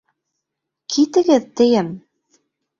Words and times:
Китегеҙ, 0.95 1.47
тием! 1.63 1.95